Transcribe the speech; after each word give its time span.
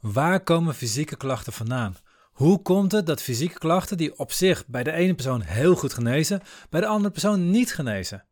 Waar 0.00 0.42
komen 0.42 0.74
fysieke 0.74 1.16
klachten 1.16 1.52
vandaan? 1.52 1.96
Hoe 2.32 2.62
komt 2.62 2.92
het 2.92 3.06
dat 3.06 3.22
fysieke 3.22 3.58
klachten 3.58 3.96
die 3.96 4.18
op 4.18 4.32
zich 4.32 4.66
bij 4.66 4.82
de 4.82 4.92
ene 4.92 5.14
persoon 5.14 5.40
heel 5.40 5.74
goed 5.74 5.94
genezen, 5.94 6.42
bij 6.70 6.80
de 6.80 6.86
andere 6.86 7.12
persoon 7.12 7.50
niet 7.50 7.74
genezen? 7.74 8.24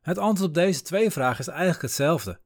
Het 0.00 0.18
antwoord 0.18 0.48
op 0.48 0.54
deze 0.54 0.82
twee 0.82 1.10
vragen 1.10 1.38
is 1.38 1.48
eigenlijk 1.48 1.82
hetzelfde. 1.82 2.40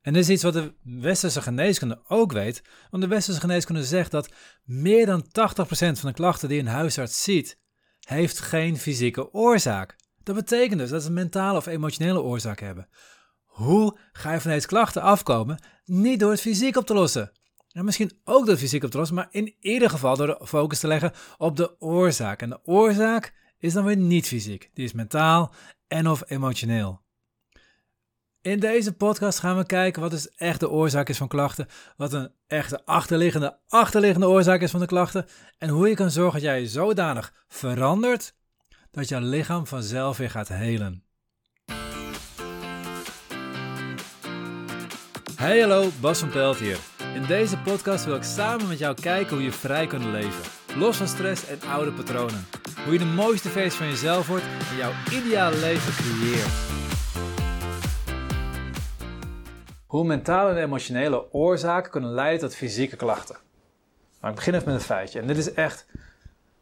En 0.00 0.12
dit 0.12 0.22
is 0.22 0.28
iets 0.28 0.42
wat 0.42 0.52
de 0.52 0.74
westerse 0.82 1.42
geneeskunde 1.42 2.00
ook 2.08 2.32
weet, 2.32 2.62
want 2.90 3.02
de 3.02 3.08
westerse 3.08 3.40
geneeskunde 3.40 3.84
zegt 3.84 4.10
dat 4.10 4.32
meer 4.64 5.06
dan 5.06 5.24
80% 5.24 5.28
van 5.68 6.08
de 6.08 6.12
klachten 6.12 6.48
die 6.48 6.60
een 6.60 6.66
huisarts 6.66 7.22
ziet, 7.22 7.58
heeft 8.00 8.40
geen 8.40 8.78
fysieke 8.78 9.32
oorzaak. 9.32 9.96
Dat 10.22 10.34
betekent 10.34 10.80
dus 10.80 10.90
dat 10.90 11.02
ze 11.02 11.08
een 11.08 11.14
mentale 11.14 11.58
of 11.58 11.66
emotionele 11.66 12.20
oorzaak 12.20 12.60
hebben. 12.60 12.88
Hoe 13.44 13.98
ga 14.12 14.32
je 14.32 14.40
van 14.40 14.50
deze 14.50 14.66
klachten 14.66 15.02
afkomen? 15.02 15.62
Niet 15.84 16.20
door 16.20 16.30
het 16.30 16.40
fysiek 16.40 16.76
op 16.76 16.86
te 16.86 16.94
lossen. 16.94 17.32
En 17.72 17.84
misschien 17.84 18.20
ook 18.24 18.46
het 18.46 18.58
fysiek 18.58 18.84
op 18.84 19.10
maar 19.10 19.28
in 19.30 19.54
ieder 19.60 19.90
geval 19.90 20.16
door 20.16 20.26
de 20.26 20.46
focus 20.46 20.80
te 20.80 20.86
leggen 20.86 21.12
op 21.38 21.56
de 21.56 21.80
oorzaak. 21.80 22.42
En 22.42 22.50
de 22.50 22.60
oorzaak 22.64 23.34
is 23.58 23.72
dan 23.72 23.84
weer 23.84 23.96
niet 23.96 24.26
fysiek. 24.26 24.70
Die 24.74 24.84
is 24.84 24.92
mentaal 24.92 25.52
en 25.88 26.08
of 26.08 26.22
emotioneel. 26.26 27.00
In 28.42 28.60
deze 28.60 28.92
podcast 28.92 29.38
gaan 29.38 29.56
we 29.56 29.66
kijken 29.66 30.02
wat 30.02 30.10
dus 30.10 30.34
echt 30.34 30.60
de 30.60 30.70
oorzaak 30.70 31.08
is 31.08 31.16
van 31.16 31.28
klachten, 31.28 31.66
wat 31.96 32.12
een 32.12 32.32
echte 32.46 32.84
achterliggende, 32.84 33.58
achterliggende 33.68 34.28
oorzaak 34.28 34.60
is 34.60 34.70
van 34.70 34.80
de 34.80 34.86
klachten 34.86 35.26
en 35.58 35.68
hoe 35.68 35.88
je 35.88 35.94
kan 35.94 36.10
zorgen 36.10 36.32
dat 36.32 36.42
jij 36.42 36.60
je 36.60 36.68
zodanig 36.68 37.44
verandert 37.48 38.34
dat 38.90 39.08
jouw 39.08 39.20
lichaam 39.20 39.66
vanzelf 39.66 40.16
weer 40.16 40.30
gaat 40.30 40.48
helen. 40.48 41.04
Hey 45.36 45.60
hallo, 45.60 45.88
Bas 46.00 46.18
van 46.18 46.30
Pelt 46.30 46.56
hier. 46.56 46.99
In 47.14 47.26
deze 47.26 47.58
podcast 47.58 48.04
wil 48.04 48.14
ik 48.14 48.22
samen 48.22 48.68
met 48.68 48.78
jou 48.78 48.94
kijken 49.00 49.36
hoe 49.36 49.44
je 49.44 49.52
vrij 49.52 49.86
kunt 49.86 50.04
leven. 50.04 50.42
Los 50.78 50.96
van 50.96 51.06
stress 51.06 51.46
en 51.46 51.58
oude 51.68 51.92
patronen. 51.92 52.46
Hoe 52.84 52.92
je 52.92 52.98
de 52.98 53.04
mooiste 53.04 53.48
versie 53.48 53.78
van 53.78 53.88
jezelf 53.88 54.26
wordt 54.26 54.44
en 54.70 54.76
jouw 54.76 54.92
ideale 55.12 55.56
leven 55.56 55.92
creëert. 55.92 56.52
Hoe 59.86 60.04
mentale 60.04 60.50
en 60.50 60.62
emotionele 60.62 61.32
oorzaken 61.32 61.90
kunnen 61.90 62.10
leiden 62.10 62.40
tot 62.40 62.56
fysieke 62.56 62.96
klachten. 62.96 63.36
Maar 64.20 64.30
ik 64.30 64.36
begin 64.36 64.54
even 64.54 64.66
met 64.66 64.74
een 64.74 64.80
feitje. 64.80 65.20
En 65.20 65.26
dit 65.26 65.36
is 65.36 65.52
echt. 65.52 65.86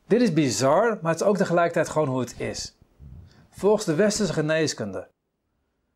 Dit 0.06 0.20
is 0.20 0.32
bizar, 0.32 0.98
maar 1.02 1.12
het 1.12 1.20
is 1.20 1.26
ook 1.26 1.36
tegelijkertijd 1.36 1.88
gewoon 1.88 2.08
hoe 2.08 2.20
het 2.20 2.40
is. 2.40 2.76
Volgens 3.50 3.84
de 3.84 3.94
westerse 3.94 4.32
geneeskunde 4.32 5.08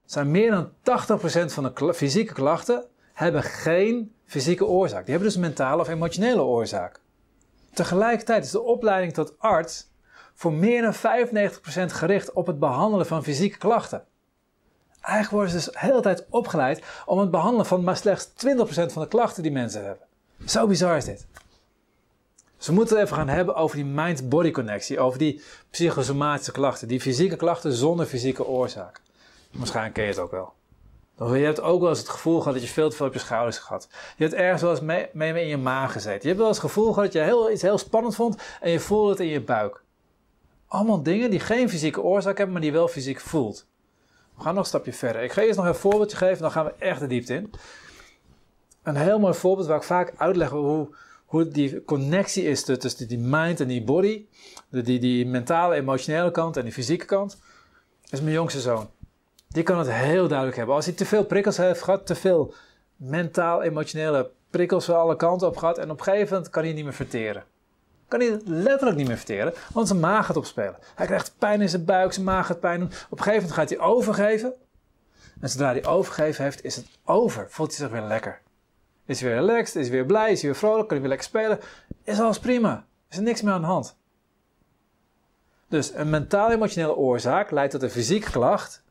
zijn 0.04 0.30
meer 0.30 0.50
dan 0.50 0.70
80% 0.70 1.52
van 1.52 1.72
de 1.74 1.94
fysieke 1.94 2.32
klachten 2.32 2.90
hebben 3.22 3.42
geen 3.42 4.14
fysieke 4.24 4.66
oorzaak. 4.66 5.04
Die 5.04 5.14
hebben 5.14 5.32
dus 5.32 5.40
mentale 5.40 5.80
of 5.80 5.88
emotionele 5.88 6.42
oorzaak. 6.42 7.00
Tegelijkertijd 7.72 8.44
is 8.44 8.50
de 8.50 8.62
opleiding 8.62 9.12
tot 9.12 9.34
arts 9.38 9.90
voor 10.34 10.52
meer 10.52 10.82
dan 10.82 10.94
95% 10.94 11.92
gericht 11.92 12.32
op 12.32 12.46
het 12.46 12.58
behandelen 12.58 13.06
van 13.06 13.22
fysieke 13.22 13.58
klachten. 13.58 14.04
Eigenlijk 15.00 15.30
worden 15.30 15.50
ze 15.50 15.56
dus 15.56 15.80
de 15.80 15.86
hele 15.86 16.00
tijd 16.00 16.26
opgeleid 16.30 16.82
om 17.06 17.18
het 17.18 17.30
behandelen 17.30 17.66
van 17.66 17.84
maar 17.84 17.96
slechts 17.96 18.28
20% 18.28 18.30
van 18.66 19.02
de 19.02 19.08
klachten 19.08 19.42
die 19.42 19.52
mensen 19.52 19.84
hebben. 19.84 20.06
Zo 20.46 20.66
bizar 20.66 20.96
is 20.96 21.04
dit. 21.04 21.26
Ze 22.56 22.72
moeten 22.72 22.96
het 22.96 23.04
even 23.04 23.16
gaan 23.16 23.28
hebben 23.28 23.54
over 23.54 23.76
die 23.76 23.84
mind-body 23.84 24.50
connectie, 24.50 25.00
over 25.00 25.18
die 25.18 25.42
psychosomatische 25.70 26.52
klachten, 26.52 26.88
die 26.88 27.00
fysieke 27.00 27.36
klachten 27.36 27.72
zonder 27.72 28.06
fysieke 28.06 28.46
oorzaak. 28.46 29.00
Waarschijnlijk 29.50 29.94
ken 29.94 30.04
je 30.04 30.10
het 30.10 30.18
ook 30.18 30.30
wel. 30.30 30.52
Je 31.30 31.44
hebt 31.44 31.60
ook 31.60 31.80
wel 31.80 31.88
eens 31.88 31.98
het 31.98 32.08
gevoel 32.08 32.38
gehad 32.38 32.54
dat 32.54 32.62
je 32.62 32.68
veel 32.68 32.90
te 32.90 32.96
veel 32.96 33.06
op 33.06 33.12
je 33.12 33.18
schouders 33.18 33.58
gehad. 33.58 33.88
Je 34.16 34.24
hebt 34.24 34.36
ergens 34.36 34.62
wel 34.62 34.70
eens 34.70 34.80
mee, 34.80 35.08
mee 35.12 35.42
in 35.42 35.48
je 35.48 35.56
maag 35.56 35.92
gezeten. 35.92 36.20
Je 36.20 36.26
hebt 36.26 36.38
wel 36.38 36.48
eens 36.48 36.56
het 36.56 36.66
gevoel 36.66 36.92
gehad 36.92 37.04
dat 37.04 37.12
je 37.12 37.20
heel, 37.20 37.50
iets 37.50 37.62
heel 37.62 37.78
spannend 37.78 38.14
vond 38.14 38.42
en 38.60 38.70
je 38.70 38.80
voelde 38.80 39.10
het 39.10 39.20
in 39.20 39.26
je 39.26 39.40
buik. 39.40 39.82
Allemaal 40.66 41.02
dingen 41.02 41.30
die 41.30 41.40
geen 41.40 41.68
fysieke 41.68 42.02
oorzaak 42.02 42.36
hebben, 42.36 42.52
maar 42.52 42.62
die 42.62 42.72
wel 42.72 42.88
fysiek 42.88 43.20
voelt. 43.20 43.66
We 44.36 44.42
gaan 44.42 44.54
nog 44.54 44.62
een 44.62 44.68
stapje 44.68 44.92
verder. 44.92 45.22
Ik 45.22 45.32
ga 45.32 45.42
eerst 45.42 45.58
nog 45.58 45.66
een 45.66 45.74
voorbeeldje 45.74 46.16
geven, 46.16 46.42
dan 46.42 46.50
gaan 46.50 46.64
we 46.64 46.74
echt 46.78 47.00
de 47.00 47.06
diepte 47.06 47.34
in. 47.34 47.50
Een 48.82 48.96
heel 48.96 49.18
mooi 49.18 49.34
voorbeeld 49.34 49.66
waar 49.66 49.76
ik 49.76 49.82
vaak 49.82 50.12
uitleg 50.16 50.50
hoe, 50.50 50.94
hoe 51.24 51.48
die 51.48 51.84
connectie 51.84 52.44
is 52.44 52.64
tussen 52.64 53.08
die 53.08 53.18
mind 53.18 53.60
en 53.60 53.68
die 53.68 53.84
body. 53.84 54.26
Die, 54.68 54.98
die 54.98 55.26
mentale, 55.26 55.74
emotionele 55.74 56.30
kant 56.30 56.56
en 56.56 56.62
die 56.62 56.72
fysieke 56.72 57.04
kant. 57.04 57.38
is 58.10 58.20
mijn 58.20 58.34
jongste 58.34 58.60
zoon. 58.60 58.90
Die 59.52 59.62
kan 59.62 59.78
het 59.78 59.92
heel 59.92 60.28
duidelijk 60.28 60.56
hebben. 60.56 60.74
Als 60.74 60.84
hij 60.84 60.94
te 60.94 61.04
veel 61.04 61.24
prikkels 61.24 61.56
heeft 61.56 61.82
gehad, 61.82 62.06
te 62.06 62.14
veel 62.14 62.54
mentaal, 62.96 63.62
emotionele 63.62 64.30
prikkels 64.50 64.84
van 64.84 64.96
alle 64.96 65.16
kanten 65.16 65.48
op 65.48 65.56
gehad. 65.56 65.78
En 65.78 65.90
op 65.90 65.98
een 65.98 66.04
gegeven 66.04 66.32
moment 66.32 66.50
kan 66.50 66.62
hij 66.62 66.72
niet 66.72 66.84
meer 66.84 66.94
verteren. 66.94 67.44
Kan 68.08 68.20
hij 68.20 68.40
letterlijk 68.44 68.96
niet 68.96 69.06
meer 69.06 69.16
verteren, 69.16 69.52
want 69.72 69.88
zijn 69.88 70.00
maag 70.00 70.26
gaat 70.26 70.36
opspelen. 70.36 70.76
Hij 70.94 71.06
krijgt 71.06 71.34
pijn 71.38 71.60
in 71.60 71.68
zijn 71.68 71.84
buik, 71.84 72.12
zijn 72.12 72.24
maag 72.24 72.46
gaat 72.46 72.60
pijn 72.60 72.80
doen. 72.80 72.88
Op 72.88 73.18
een 73.18 73.24
gegeven 73.24 73.48
moment 73.48 73.52
gaat 73.52 73.68
hij 73.68 73.78
overgeven. 73.78 74.52
En 75.40 75.48
zodra 75.48 75.70
hij 75.70 75.86
overgeven 75.86 76.44
heeft, 76.44 76.64
is 76.64 76.76
het 76.76 76.86
over. 77.04 77.46
Voelt 77.50 77.76
hij 77.76 77.86
zich 77.86 77.98
weer 77.98 78.08
lekker. 78.08 78.40
Is 79.06 79.20
hij 79.20 79.30
weer 79.30 79.38
relaxed, 79.38 79.76
is 79.76 79.88
hij 79.88 79.96
weer 79.96 80.06
blij, 80.06 80.32
is 80.32 80.40
hij 80.40 80.50
weer 80.50 80.58
vrolijk, 80.58 80.88
kan 80.88 80.98
hij 80.98 81.00
weer 81.00 81.08
lekker 81.08 81.26
spelen. 81.26 81.60
Is 82.04 82.20
alles 82.20 82.38
prima. 82.38 82.84
Is 83.10 83.16
er 83.16 83.22
niks 83.22 83.42
meer 83.42 83.52
aan 83.52 83.60
de 83.60 83.66
hand. 83.66 83.96
Dus 85.68 85.94
een 85.94 86.10
mentaal-emotionele 86.10 86.96
oorzaak 86.96 87.50
leidt 87.50 87.72
tot 87.72 87.82
een 87.82 87.90
fysieke 87.90 88.30
klacht 88.30 88.81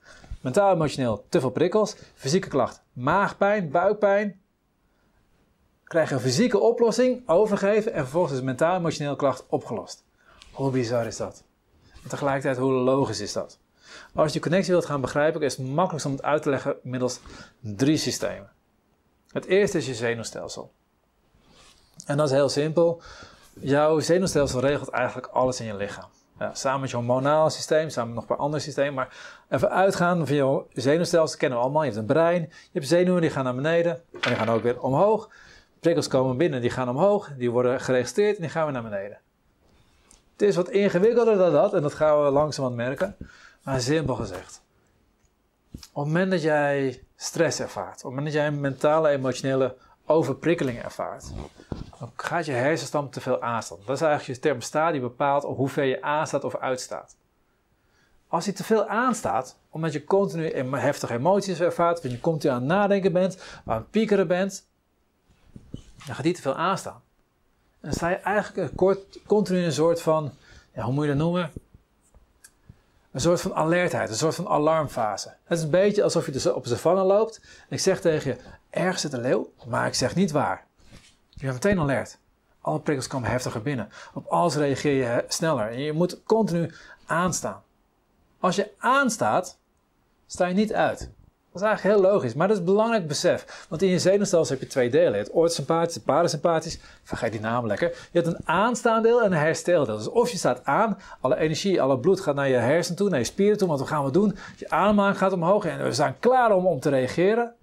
Mentaal 0.42 0.74
emotioneel 0.74 1.26
te 1.30 1.40
veel 1.40 1.50
prikkels. 1.50 1.96
Fysieke 2.14 2.48
klacht 2.48 2.82
maagpijn, 2.94 3.72
buikpijn. 3.72 4.42
Krijg 5.84 6.12
een 6.12 6.20
fysieke 6.20 6.60
oplossing, 6.60 7.28
overgeven 7.30 7.94
en 7.94 8.02
vervolgens 8.02 8.34
is 8.34 8.40
de 8.40 8.46
mentaal 8.46 8.78
emotionele 8.78 9.16
klacht 9.16 9.46
opgelost. 9.50 10.04
Hoe 10.52 10.72
bizar 10.72 11.06
is 11.06 11.18
dat? 11.18 11.44
En 12.04 12.10
tegelijkertijd, 12.10 12.58
hoe 12.58 12.72
logisch 12.72 13.20
is 13.20 13.34
dat? 13.34 13.60
Als 14.14 14.26
je 14.26 14.32
die 14.32 14.42
connectie 14.42 14.74
wilt 14.74 14.86
gaan 14.86 15.02
begrijpen, 15.02 15.42
is 15.42 15.58
het 15.58 15.68
makkelijkst 15.68 16.06
om 16.06 16.12
het 16.12 16.24
uit 16.24 16.44
te 16.44 16.50
leggen 16.50 16.76
middels 16.84 17.20
drie 17.60 17.98
systemen. 17.98 18.52
Het 19.28 19.46
eerste 19.46 19.78
is 19.78 19.86
je 19.86 19.94
zenuwstelsel. 19.94 20.72
En 22.06 22.18
dat 22.18 22.28
is 22.28 22.34
heel 22.34 22.50
simpel. 22.50 23.02
Jouw 23.54 24.00
zenuwstelsel 24.00 24.60
regelt 24.60 24.90
eigenlijk 24.90 25.28
alles 25.28 25.60
in 25.60 25.66
je 25.66 25.76
lichaam. 25.76 26.10
Samen 26.54 26.82
met 26.82 26.90
je 26.90 26.96
hormonaal 26.96 27.50
systeem, 27.50 27.90
samen 27.90 28.14
met 28.14 28.16
nog 28.16 28.30
een 28.30 28.36
paar 28.36 28.46
andere 28.46 28.64
systemen. 28.64 28.94
Maar 28.94 29.18
even 29.50 29.70
uitgaan 29.70 30.28
van 30.28 30.36
je 30.36 30.64
zenuwstelsel, 30.74 31.38
kennen 31.38 31.58
we 31.58 31.64
allemaal. 31.64 31.84
Je 31.84 31.88
hebt 31.88 32.02
een 32.02 32.06
brein, 32.06 32.42
je 32.42 32.70
hebt 32.72 32.88
zenuwen, 32.88 33.22
die 33.22 33.30
gaan 33.30 33.44
naar 33.44 33.56
beneden 33.56 33.92
en 34.12 34.20
die 34.22 34.36
gaan 34.36 34.50
ook 34.50 34.64
weer 34.64 34.82
omhoog. 34.82 35.30
Prikkels 35.80 36.08
komen 36.08 36.38
binnen, 36.38 36.62
die 36.62 36.70
gaan 36.70 36.90
omhoog, 36.90 37.30
die 37.38 37.52
worden 37.52 37.82
geregistreerd 37.82 38.36
en 38.36 38.42
die 38.42 38.52
gaan 38.52 38.64
weer 38.64 38.74
naar 38.74 38.90
beneden. 38.90 39.20
Het 40.32 40.42
is 40.42 40.56
wat 40.56 40.70
ingewikkelder 40.70 41.38
dan 41.38 41.52
dat 41.52 41.74
en 41.74 41.82
dat 41.82 41.94
gaan 41.94 42.24
we 42.24 42.32
langzamerhand 42.32 42.82
merken. 42.88 43.16
Maar 43.64 43.82
simpel 43.82 44.16
gezegd. 44.16 44.62
Op 45.74 46.04
het 46.04 46.14
moment 46.14 46.32
dat 46.32 46.42
jij 46.42 47.04
stress 47.16 47.60
ervaart, 47.60 47.98
op 47.98 48.04
het 48.04 48.04
moment 48.04 48.26
dat 48.26 48.34
jij 48.34 48.52
mentale, 48.52 49.10
emotionele 49.10 49.76
overprikkeling 50.06 50.84
ervaart, 50.84 51.32
dan 52.02 52.12
gaat 52.16 52.46
je 52.46 52.52
hersenstam 52.52 53.10
te 53.10 53.22
veel 53.22 53.42
aanstaan. 53.42 53.78
Dat 53.86 53.96
is 53.96 54.02
eigenlijk 54.02 54.34
je 54.36 54.40
thermostaat 54.40 54.92
die 54.92 55.02
bepaalt 55.02 55.44
hoe 55.44 55.70
ver 55.70 55.84
je 55.84 56.02
aanstaat 56.02 56.44
of 56.44 56.56
uitstaat. 56.56 57.16
Als 58.28 58.46
hij 58.46 58.54
te 58.54 58.64
veel 58.64 58.88
aanstaat, 58.88 59.58
omdat 59.70 59.94
je 59.94 60.04
continu 60.04 60.54
heftige 60.76 61.14
emoties 61.14 61.60
ervaart, 61.60 61.98
of 61.98 62.12
je 62.12 62.20
continu 62.20 62.54
aan 62.54 62.60
het 62.60 62.68
nadenken 62.68 63.12
bent, 63.12 63.44
aan 63.66 63.78
het 63.78 63.92
piekeren 63.92 64.28
bent, 64.28 64.68
dan 66.06 66.16
gaat 66.16 66.24
die 66.24 66.34
te 66.34 66.42
veel 66.42 66.56
aanstaan. 66.56 67.02
En 67.80 67.90
dan 67.90 67.94
sta 67.94 68.10
je 68.10 68.16
eigenlijk 68.16 68.76
kort, 68.76 69.20
continu 69.26 69.60
in 69.60 69.66
een 69.66 69.72
soort 69.72 70.02
van, 70.02 70.32
ja, 70.74 70.84
hoe 70.84 70.94
moet 70.94 71.04
je 71.04 71.10
dat 71.10 71.20
noemen? 71.20 71.52
Een 73.12 73.22
soort 73.22 73.42
van 73.42 73.54
alertheid, 73.54 74.10
een 74.10 74.16
soort 74.16 74.36
van 74.36 74.48
alarmfase. 74.48 75.34
Het 75.44 75.58
is 75.58 75.64
een 75.64 75.70
beetje 75.70 76.04
alsof 76.04 76.26
je 76.26 76.32
dus 76.32 76.46
op 76.46 76.64
de 76.64 76.70
savanne 76.70 77.04
loopt. 77.04 77.42
En 77.42 77.76
ik 77.76 77.80
zeg 77.80 78.02
tegen 78.02 78.32
je, 78.32 78.38
ergens 78.70 79.02
zit 79.02 79.14
een 79.14 79.22
leeuw, 79.22 79.52
maar 79.66 79.88
ik 79.88 79.94
zeg 79.94 80.16
niet 80.16 80.32
waar. 80.32 80.70
Je 81.42 81.48
bent 81.48 81.64
meteen 81.64 81.80
alert. 81.80 82.18
Alle 82.62 82.80
prikkels 82.80 83.08
komen 83.08 83.30
heftiger 83.30 83.62
binnen. 83.62 83.90
Op 84.14 84.26
alles 84.28 84.56
reageer 84.56 84.94
je 84.94 85.26
sneller. 85.28 85.70
En 85.70 85.80
je 85.80 85.94
moet 85.94 86.24
continu 86.24 86.72
aanstaan. 87.06 87.62
Als 88.40 88.56
je 88.56 88.72
aanstaat, 88.78 89.58
sta 90.26 90.46
je 90.46 90.54
niet 90.54 90.74
uit. 90.74 91.00
Dat 91.52 91.62
is 91.62 91.68
eigenlijk 91.68 91.98
heel 91.98 92.12
logisch, 92.12 92.34
maar 92.34 92.48
dat 92.48 92.58
is 92.58 92.64
belangrijk 92.64 93.08
besef. 93.08 93.66
Want 93.70 93.82
in 93.82 93.90
je 93.90 94.00
zenuwstelsel 94.00 94.54
heb 94.54 94.64
je 94.64 94.70
twee 94.70 94.90
delen. 94.90 95.20
Het 95.20 95.30
orthosympathisch 95.30 95.96
en 95.96 96.02
parasympathisch. 96.02 96.80
Vergeet 97.04 97.32
die 97.32 97.42
naam 97.42 97.68
lekker. 97.68 97.88
Je 97.90 98.22
hebt 98.22 98.28
een 98.28 98.48
aanstaan 98.48 99.04
deel 99.04 99.22
en 99.24 99.32
een 99.32 99.38
hersteldeel. 99.38 99.98
Dus 99.98 100.10
of 100.10 100.30
je 100.30 100.38
staat 100.38 100.66
aan, 100.66 100.98
alle 101.22 101.38
energie, 101.38 101.82
alle 101.82 102.00
bloed 102.00 102.20
gaat 102.20 102.36
naar 102.36 102.50
je 102.50 102.56
hersen 102.56 102.96
toe, 102.96 103.10
naar 103.10 103.20
je 103.20 103.26
spieren 103.26 103.58
toe. 103.58 103.68
Want 103.68 103.80
wat 103.80 103.90
gaan 103.90 104.06
we 104.06 104.12
doen? 104.12 104.38
Je 104.56 104.70
ademhaling 104.70 105.18
gaat 105.18 105.34
omhoog 105.34 105.66
en 105.66 105.84
we 105.84 105.94
staan 105.94 106.20
klaar 106.20 106.56
om, 106.56 106.66
om 106.66 106.80
te 106.80 106.90
reageren. 106.90 107.54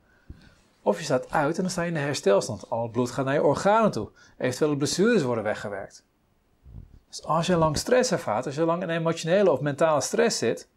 Of 0.88 0.98
je 0.98 1.04
staat 1.04 1.30
uit 1.30 1.56
en 1.56 1.62
dan 1.62 1.70
sta 1.70 1.82
je 1.82 1.88
in 1.88 1.94
de 1.94 2.00
herstelstand. 2.00 2.70
Al 2.70 2.82
het 2.82 2.92
bloed 2.92 3.10
gaat 3.10 3.24
naar 3.24 3.34
je 3.34 3.42
organen 3.42 3.90
toe. 3.90 4.08
Eventuele 4.38 4.76
blessures 4.76 5.22
worden 5.22 5.44
weggewerkt. 5.44 6.04
Dus 7.08 7.24
als 7.24 7.46
je 7.46 7.56
lang 7.56 7.76
stress 7.76 8.12
ervaart, 8.12 8.46
als 8.46 8.54
je 8.54 8.64
lang 8.64 8.82
in 8.82 8.90
emotionele 8.90 9.50
of 9.50 9.60
mentale 9.60 10.00
stress 10.00 10.38
zit, 10.38 10.68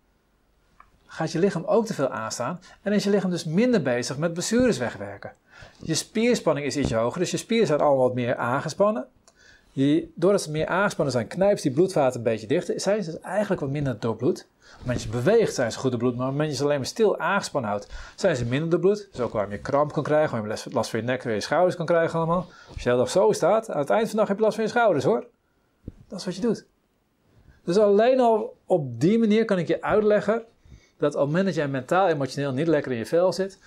gaat 1.05 1.31
je 1.31 1.39
lichaam 1.39 1.63
ook 1.63 1.85
te 1.85 1.93
veel 1.93 2.09
aanstaan 2.09 2.59
en 2.81 2.93
is 2.93 3.03
je 3.03 3.09
lichaam 3.09 3.29
dus 3.29 3.43
minder 3.43 3.81
bezig 3.81 4.17
met 4.17 4.33
blessures 4.33 4.77
wegwerken. 4.77 5.33
Je 5.81 5.95
spierspanning 5.95 6.65
is 6.65 6.77
ietsje 6.77 6.95
hoger, 6.95 7.19
dus 7.19 7.31
je 7.31 7.37
spieren 7.37 7.67
zijn 7.67 7.79
allemaal 7.79 8.07
wat 8.07 8.13
meer 8.13 8.35
aangespannen. 8.35 9.07
Die, 9.73 10.11
doordat 10.15 10.41
ze 10.41 10.51
meer 10.51 10.67
aangespannen 10.67 11.13
zijn, 11.13 11.27
knijpt 11.27 11.61
die 11.61 11.71
bloedvaten 11.71 12.17
een 12.17 12.23
beetje 12.23 12.47
dichter. 12.47 12.79
Zijn 12.79 13.03
ze 13.03 13.11
dus 13.11 13.19
eigenlijk 13.19 13.61
wat 13.61 13.69
minder 13.69 13.99
doorbloed. 13.99 14.47
Dat 14.83 15.03
je 15.03 15.09
beweegt 15.09 15.53
zijn 15.55 15.71
ze 15.71 15.79
goed 15.79 15.97
bloed, 15.97 16.15
maar 16.15 16.47
dat 16.47 16.57
je 16.57 16.63
alleen 16.63 16.77
maar 16.77 16.85
stil 16.85 17.19
aangespannen 17.19 17.69
houdt, 17.69 17.87
zijn 18.15 18.35
ze 18.35 18.45
minder 18.45 18.69
doorbloed. 18.69 19.09
Is 19.13 19.19
ook 19.19 19.33
waarom 19.33 19.51
je 19.51 19.57
kramp 19.57 19.93
kan 19.93 20.03
krijgen, 20.03 20.31
waarom 20.31 20.57
je 20.57 20.71
last 20.71 20.89
van 20.89 20.99
je 20.99 21.05
nek 21.05 21.23
en 21.23 21.33
je 21.33 21.41
schouders 21.41 21.75
kan 21.75 21.85
krijgen 21.85 22.17
allemaal. 22.17 22.47
Als 22.73 22.83
je 22.83 22.89
dag 22.89 23.09
zo 23.09 23.31
staat, 23.31 23.69
aan 23.69 23.79
het 23.79 23.89
eind 23.89 24.01
van 24.01 24.11
de 24.11 24.17
dag 24.17 24.27
heb 24.27 24.37
je 24.37 24.43
last 24.43 24.55
van 24.55 24.63
je 24.63 24.69
schouders 24.69 25.05
hoor. 25.05 25.27
Dat 26.07 26.19
is 26.19 26.25
wat 26.25 26.35
je 26.35 26.41
doet. 26.41 26.65
Dus 27.63 27.77
alleen 27.77 28.19
al 28.19 28.57
op 28.65 28.99
die 28.99 29.19
manier 29.19 29.45
kan 29.45 29.57
ik 29.57 29.67
je 29.67 29.81
uitleggen 29.81 30.43
dat 30.97 31.13
op 31.13 31.19
het 31.19 31.27
moment 31.27 31.45
dat 31.45 31.55
jij 31.55 31.67
mentaal, 31.67 32.07
emotioneel 32.07 32.51
niet 32.51 32.67
lekker 32.67 32.91
in 32.91 32.97
je 32.97 33.05
vel 33.05 33.33
zit, 33.33 33.59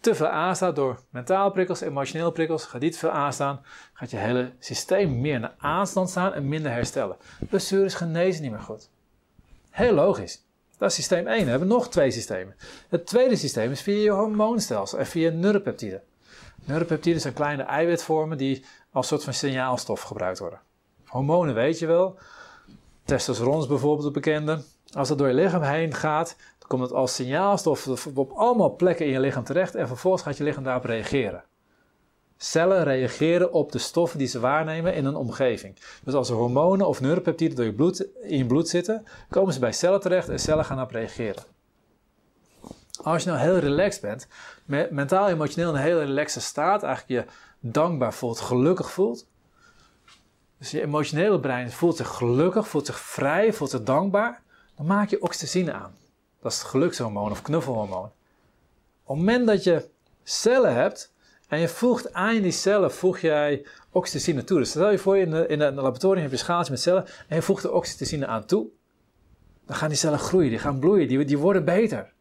te 0.00 0.14
veel 0.14 0.28
aanstaat 0.28 0.76
door 0.76 1.00
mentaal 1.10 1.50
prikkels, 1.50 1.80
emotioneel 1.80 2.30
prikkels, 2.30 2.64
gaat 2.64 2.80
niet 2.80 2.98
veel 2.98 3.10
aanstaan, 3.10 3.64
gaat 3.92 4.10
je 4.10 4.16
hele 4.16 4.52
systeem 4.58 5.20
meer 5.20 5.40
naar 5.40 5.54
aanstand 5.58 6.10
staan 6.10 6.34
en 6.34 6.48
minder 6.48 6.72
herstellen. 6.72 7.16
Blessures 7.48 7.94
genezen 7.94 8.42
niet 8.42 8.50
meer 8.50 8.60
goed. 8.60 8.90
Heel 9.70 9.92
logisch. 9.92 10.44
Dat 10.78 10.90
is 10.90 10.94
systeem 10.94 11.26
1. 11.26 11.44
We 11.44 11.50
hebben 11.50 11.68
nog 11.68 11.88
twee 11.88 12.10
systemen. 12.10 12.56
Het 12.88 13.06
tweede 13.06 13.36
systeem 13.36 13.70
is 13.70 13.80
via 13.80 14.02
je 14.02 14.10
hormoonstelsel 14.10 14.98
en 14.98 15.06
via 15.06 15.30
neuropeptiden. 15.30 16.02
Neuropeptiden 16.64 17.20
zijn 17.20 17.34
kleine 17.34 17.62
eiwitvormen 17.62 18.38
die 18.38 18.64
als 18.92 19.06
soort 19.06 19.24
van 19.24 19.34
signaalstof 19.34 20.02
gebruikt 20.02 20.38
worden. 20.38 20.60
Hormonen 21.06 21.54
weet 21.54 21.78
je 21.78 21.86
wel. 21.86 22.18
Testosteron 23.04 23.60
is 23.60 23.66
bijvoorbeeld 23.66 24.04
het 24.04 24.12
bekende. 24.12 24.62
Als 24.92 25.08
dat 25.08 25.18
door 25.18 25.28
je 25.28 25.34
lichaam 25.34 25.62
heen 25.62 25.94
gaat, 25.94 26.36
komt 26.66 26.82
het 26.82 26.92
als 26.92 27.14
signaalstof 27.14 28.06
op 28.14 28.32
allemaal 28.32 28.76
plekken 28.76 29.06
in 29.06 29.12
je 29.12 29.20
lichaam 29.20 29.44
terecht 29.44 29.74
en 29.74 29.86
vervolgens 29.86 30.22
gaat 30.22 30.36
je 30.36 30.44
lichaam 30.44 30.64
daarop 30.64 30.84
reageren. 30.84 31.44
Cellen 32.36 32.84
reageren 32.84 33.52
op 33.52 33.72
de 33.72 33.78
stoffen 33.78 34.18
die 34.18 34.28
ze 34.28 34.40
waarnemen 34.40 34.94
in 34.94 35.04
een 35.04 35.16
omgeving. 35.16 35.78
Dus 36.04 36.14
als 36.14 36.28
hormonen 36.28 36.88
of 36.88 37.00
neuropeptiden 37.00 37.56
door 37.56 37.64
je 37.64 37.72
bloed, 37.72 38.06
in 38.22 38.38
je 38.38 38.46
bloed 38.46 38.68
zitten, 38.68 39.04
komen 39.28 39.52
ze 39.52 39.60
bij 39.60 39.72
cellen 39.72 40.00
terecht 40.00 40.28
en 40.28 40.38
cellen 40.38 40.64
gaan 40.64 40.80
op 40.80 40.90
reageren. 40.90 41.42
Als 43.02 43.22
je 43.22 43.28
nou 43.28 43.40
heel 43.40 43.58
relaxed 43.58 44.00
bent, 44.00 44.28
mentaal, 44.90 45.28
emotioneel 45.28 45.68
in 45.68 45.74
een 45.74 45.82
hele 45.82 46.04
relaxe 46.04 46.40
staat, 46.40 46.82
eigenlijk 46.82 47.26
je 47.26 47.32
dankbaar 47.60 48.14
voelt, 48.14 48.40
gelukkig 48.40 48.90
voelt. 48.90 49.26
Dus 50.58 50.70
je 50.70 50.82
emotionele 50.82 51.40
brein 51.40 51.70
voelt 51.70 51.96
zich 51.96 52.08
gelukkig, 52.08 52.68
voelt 52.68 52.86
zich 52.86 53.00
vrij, 53.00 53.52
voelt 53.52 53.70
zich 53.70 53.82
dankbaar. 53.82 54.42
Dan 54.76 54.86
maak 54.86 55.08
je 55.08 55.22
oxytocine 55.22 55.72
aan. 55.72 55.94
Dat 56.46 56.54
is 56.54 56.60
het 56.60 56.70
gelukshormoon 56.70 57.30
of 57.30 57.42
knuffelhormoon. 57.42 58.10
Op 59.04 59.16
het 59.16 59.16
moment 59.16 59.46
dat 59.46 59.64
je 59.64 59.88
cellen 60.22 60.74
hebt 60.74 61.12
en 61.48 61.58
je 61.58 61.68
voegt 61.68 62.12
aan 62.12 62.40
die 62.40 62.52
cellen, 62.52 62.92
voeg 62.92 63.18
jij 63.18 63.66
oxytocine 63.90 64.44
toe. 64.44 64.58
Dus 64.58 64.70
stel 64.70 64.90
je 64.90 64.98
voor, 64.98 65.16
in, 65.16 65.30
de, 65.30 65.46
in 65.46 65.60
een 65.60 65.74
laboratorium 65.74 66.22
heb 66.22 66.30
je 66.30 66.36
schaaltje 66.36 66.72
met 66.72 66.80
cellen 66.80 67.04
en 67.28 67.36
je 67.36 67.42
voegt 67.42 67.64
er 67.64 67.72
oxytocine 67.72 68.26
aan 68.26 68.44
toe. 68.44 68.66
Dan 69.64 69.76
gaan 69.76 69.88
die 69.88 69.98
cellen 69.98 70.18
groeien, 70.18 70.50
die 70.50 70.58
gaan 70.58 70.78
bloeien, 70.78 71.08
die, 71.08 71.24
die 71.24 71.38
worden 71.38 71.64
beter. 71.64 72.12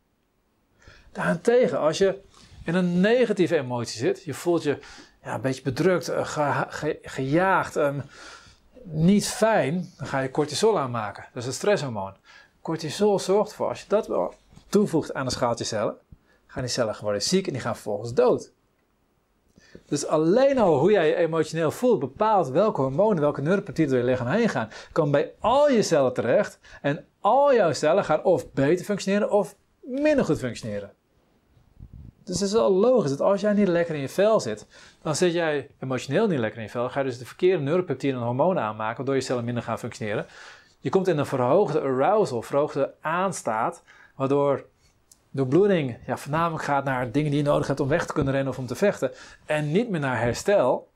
Daarentegen, 1.12 1.80
als 1.80 1.98
je 1.98 2.22
in 2.64 2.76
een 2.76 3.00
negatieve 3.00 3.58
emotie 3.58 4.00
zit, 4.00 4.24
je 4.24 4.34
voelt 4.34 4.64
je 4.64 4.78
ja, 5.24 5.34
een 5.34 5.42
beetje 5.42 5.62
bedrukt, 5.62 6.08
eh, 6.08 6.62
gejaagd, 7.02 7.76
um, 7.76 8.04
niet 8.84 9.28
fijn, 9.28 9.94
dan 9.98 10.08
ga 10.08 10.20
je 10.20 10.32
cortisol 10.32 10.80
aanmaken. 10.80 11.26
Dat 11.34 11.42
is 11.42 11.46
het 11.46 11.56
stresshormoon. 11.56 12.14
Cortisol 12.66 13.20
zorgt 13.20 13.50
ervoor, 13.50 13.68
als 13.68 13.82
je 13.82 13.88
dat 13.88 14.36
toevoegt 14.70 15.14
aan 15.14 15.26
de 15.26 15.32
schaaltje 15.32 15.64
cellen, 15.64 15.98
gaan 16.48 16.62
die 16.64 16.72
cellen 16.72 16.96
gewoon 16.96 17.22
ziek 17.22 17.48
en 17.48 17.54
die 17.54 17.62
gaan 17.62 17.74
vervolgens 17.74 18.14
dood. 18.14 18.52
Dus 19.86 20.08
alleen 20.08 20.58
al 20.58 20.80
hoe 20.80 20.92
jij 20.92 21.08
je 21.08 21.16
emotioneel 21.16 21.72
voelt 21.72 22.00
bepaalt 22.00 22.50
welke 22.50 22.82
hormonen, 22.82 23.22
welke 23.22 23.42
neuropeptiden 23.42 23.92
door 23.92 24.00
je 24.00 24.06
lichaam 24.06 24.28
heen 24.28 24.50
gaan. 24.50 24.70
Kan 24.92 25.12
bij 25.12 25.34
al 25.40 25.70
je 25.70 25.82
cellen 25.82 26.14
terecht 26.14 26.60
en 26.82 27.06
al 27.20 27.54
jouw 27.54 27.74
cellen 27.74 28.04
gaan 28.04 28.24
of 28.24 28.52
beter 28.52 28.86
functioneren 28.86 29.32
of 29.32 29.56
minder 29.82 30.26
goed 30.26 30.40
functioneren. 30.40 30.94
Dus 32.24 32.40
het 32.40 32.48
is 32.48 32.54
wel 32.54 32.72
logisch 32.72 33.10
dat 33.10 33.22
als 33.22 33.42
jij 33.42 33.54
niet 33.54 33.68
lekker 33.68 33.96
in 33.96 34.02
je 34.02 34.10
vel 34.10 34.40
zit, 34.40 34.68
dan 35.02 35.16
zit 35.16 35.34
jij 35.34 35.70
emotioneel 35.80 36.28
niet 36.28 36.40
lekker 36.40 36.58
in 36.58 36.66
je 36.66 36.72
vel. 36.72 36.90
ga 36.90 37.00
je 37.00 37.06
dus 37.06 37.18
de 37.18 37.26
verkeerde 37.26 37.64
neuropeptiden 37.64 38.20
en 38.20 38.26
hormonen 38.26 38.64
aanmaken, 38.64 38.96
waardoor 38.96 39.16
je 39.16 39.22
cellen 39.22 39.46
minder 39.46 39.64
gaan 39.64 39.80
functioneren. 39.80 40.26
Je 40.86 40.92
komt 40.92 41.08
in 41.08 41.18
een 41.18 41.26
verhoogde 41.26 41.82
arousal, 41.82 42.42
verhoogde 42.42 42.94
aanstaat, 43.02 43.84
waardoor 44.16 44.66
de 45.30 45.48
bloeding 45.48 45.98
ja, 46.06 46.18
voornamelijk 46.18 46.64
gaat 46.64 46.84
naar 46.84 47.12
dingen 47.12 47.32
die 47.32 47.40
je 47.40 47.46
nodig 47.46 47.68
hebt 47.68 47.80
om 47.80 47.88
weg 47.88 48.06
te 48.06 48.14
kunnen 48.14 48.34
rennen 48.34 48.54
of 48.54 48.60
om 48.60 48.66
te 48.66 48.76
vechten, 48.76 49.12
en 49.46 49.72
niet 49.72 49.90
meer 49.90 50.00
naar 50.00 50.20
herstel. 50.20 50.92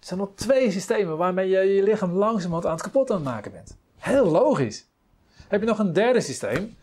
Er 0.00 0.06
zijn 0.06 0.20
nog 0.20 0.30
twee 0.34 0.70
systemen 0.70 1.16
waarmee 1.16 1.48
je 1.48 1.58
je 1.58 1.82
lichaam 1.82 2.12
langzamerhand 2.12 2.66
aan 2.66 2.72
het 2.72 2.82
kapot 2.82 3.10
aan 3.10 3.16
het 3.16 3.24
maken 3.24 3.52
bent. 3.52 3.76
Heel 3.96 4.24
logisch. 4.24 4.88
Heb 5.48 5.60
je 5.60 5.66
nog 5.66 5.78
een 5.78 5.92
derde 5.92 6.20
systeem? 6.20 6.76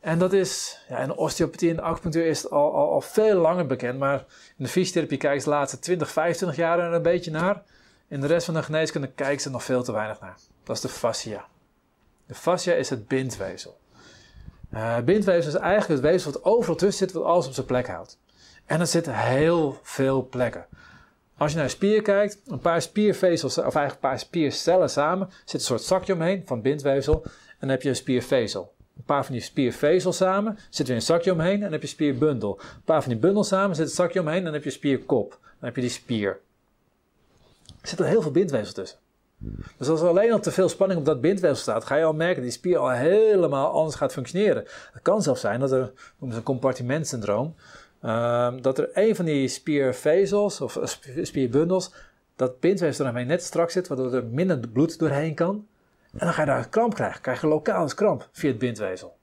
En 0.00 0.18
dat 0.18 0.32
is, 0.32 0.80
ja, 0.88 0.98
in 0.98 1.12
osteopathie 1.12 1.70
en 1.70 1.80
acupunctuur 1.80 2.26
is 2.26 2.42
het 2.42 2.50
al, 2.50 2.74
al, 2.74 2.92
al 2.92 3.00
veel 3.00 3.40
langer 3.40 3.66
bekend, 3.66 3.98
maar 3.98 4.24
in 4.56 4.64
de 4.64 4.68
fysiotherapie 4.68 5.18
kijken 5.18 5.40
ze 5.40 5.48
de 5.48 5.54
laatste 5.54 5.78
20, 5.78 6.10
25 6.10 6.58
jaar 6.58 6.78
er 6.78 6.92
een 6.92 7.02
beetje 7.02 7.30
naar. 7.30 7.62
In 8.08 8.20
de 8.20 8.26
rest 8.26 8.44
van 8.44 8.54
de 8.54 8.62
geneeskunde 8.62 9.08
kijken 9.08 9.40
ze 9.40 9.50
nog 9.50 9.64
veel 9.64 9.82
te 9.82 9.92
weinig 9.92 10.20
naar. 10.20 10.36
Dat 10.66 10.76
is 10.76 10.82
de 10.82 10.88
fascia. 10.88 11.46
De 12.26 12.34
fascia 12.34 12.74
is 12.74 12.90
het 12.90 13.08
bindweefsel. 13.08 13.78
Uh, 14.74 14.98
bindweefsel 14.98 15.52
is 15.52 15.58
eigenlijk 15.58 16.02
het 16.02 16.10
weefsel 16.10 16.32
wat 16.32 16.44
overal 16.44 16.76
tussen 16.76 17.06
zit, 17.06 17.16
wat 17.16 17.24
alles 17.24 17.46
op 17.46 17.52
zijn 17.52 17.66
plek 17.66 17.86
houdt. 17.86 18.18
En 18.64 18.78
dat 18.78 18.88
zit 18.88 19.10
heel 19.10 19.78
veel 19.82 20.28
plekken. 20.28 20.66
Als 21.36 21.50
je 21.50 21.56
naar 21.56 21.64
een 21.64 21.70
spier 21.70 22.02
kijkt, 22.02 22.40
een 22.46 22.58
paar 22.58 22.82
spiervezels, 22.82 23.58
of 23.58 23.62
eigenlijk 23.62 23.94
een 23.94 24.10
paar 24.10 24.18
spiercellen 24.18 24.90
samen, 24.90 25.28
zit 25.44 25.60
een 25.60 25.66
soort 25.66 25.82
zakje 25.82 26.12
omheen 26.12 26.42
van 26.46 26.62
bindweefsel. 26.62 27.22
En 27.24 27.56
dan 27.60 27.68
heb 27.68 27.82
je 27.82 27.88
een 27.88 27.96
spiervezel. 27.96 28.74
Een 28.96 29.04
paar 29.04 29.24
van 29.24 29.34
die 29.34 29.42
spiervezels 29.42 30.16
samen, 30.16 30.58
zit 30.70 30.86
weer 30.86 30.96
een 30.96 31.02
zakje 31.02 31.32
omheen 31.32 31.54
en 31.54 31.60
dan 31.60 31.72
heb 31.72 31.82
je 31.82 31.88
spierbundel. 31.88 32.58
Een 32.60 32.82
paar 32.84 33.02
van 33.02 33.12
die 33.12 33.20
bundels 33.20 33.48
samen, 33.48 33.76
zit 33.76 33.88
een 33.88 33.94
zakje 33.94 34.20
omheen 34.20 34.38
en 34.38 34.44
dan 34.44 34.52
heb 34.52 34.64
je 34.64 34.70
spierkop. 34.70 35.30
Dan 35.30 35.68
heb 35.68 35.74
je 35.74 35.80
die 35.80 35.90
spier. 35.90 36.40
Er 37.80 37.88
zit 37.88 37.98
er 37.98 38.06
heel 38.06 38.22
veel 38.22 38.30
bindweefsel 38.30 38.74
tussen. 38.74 38.98
Dus 39.78 39.88
als 39.88 40.00
er 40.00 40.08
alleen 40.08 40.32
al 40.32 40.40
te 40.40 40.50
veel 40.50 40.68
spanning 40.68 41.00
op 41.00 41.06
dat 41.06 41.20
bindweefsel 41.20 41.62
staat, 41.62 41.84
ga 41.84 41.96
je 41.96 42.04
al 42.04 42.12
merken 42.12 42.34
dat 42.34 42.44
die 42.44 42.52
spier 42.52 42.78
al 42.78 42.90
helemaal 42.90 43.70
anders 43.70 43.96
gaat 43.96 44.12
functioneren. 44.12 44.64
Het 44.92 45.02
kan 45.02 45.22
zelfs 45.22 45.40
zijn 45.40 45.60
dat 45.60 45.72
er, 45.72 45.92
noemen 46.18 46.30
ze 46.30 46.36
een 46.36 46.42
compartimentsyndroom, 46.42 47.54
uh, 48.02 48.52
dat 48.60 48.78
er 48.78 48.88
een 48.92 49.16
van 49.16 49.24
die 49.24 49.48
spiervezels 49.48 50.60
of 50.60 50.78
spierbundels, 51.22 51.92
dat 52.36 52.60
bindweefsel 52.60 53.04
daarmee 53.04 53.24
net 53.24 53.42
strak 53.42 53.70
zit, 53.70 53.88
waardoor 53.88 54.14
er 54.14 54.24
minder 54.24 54.68
bloed 54.68 54.98
doorheen 54.98 55.34
kan. 55.34 55.66
En 56.12 56.18
dan 56.26 56.32
ga 56.32 56.40
je 56.40 56.46
daar 56.46 56.58
een 56.58 56.68
kramp 56.68 56.94
krijgen. 56.94 57.20
Krijg 57.20 57.40
je 57.40 57.46
lokaal 57.46 57.86
kramp 57.86 58.28
via 58.32 58.48
het 58.50 58.58
bindweefsel. 58.58 59.16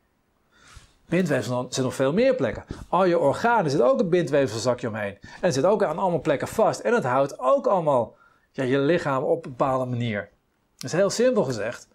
Bindweefsel 1.06 1.66
zit 1.70 1.84
nog 1.84 1.96
veel 1.96 2.14
meer 2.14 2.36
plekken. 2.36 2.66
Al 2.90 3.06
je 3.06 3.20
organen 3.20 3.72
zit 3.72 3.82
ook 3.82 4.00
een 4.00 4.10
bindweefselzakje 4.10 4.88
omheen. 4.88 5.18
En 5.42 5.54
zit 5.54 5.66
ook 5.66 5.84
aan 5.84 5.98
allemaal 5.98 6.22
plekken 6.22 6.48
vast. 6.48 6.80
En 6.80 6.94
het 6.94 7.04
houdt 7.04 7.40
ook 7.40 7.68
allemaal 7.68 8.16
ja, 8.54 8.64
je 8.64 8.80
lichaam 8.80 9.24
op 9.24 9.46
een 9.46 9.52
bepaalde 9.52 9.86
manier. 9.86 10.30
Is 10.78 10.92
heel 10.92 11.10
simpel 11.10 11.44
gezegd. 11.44 11.88